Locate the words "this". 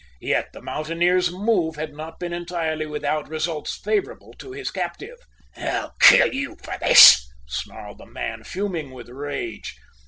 6.79-7.31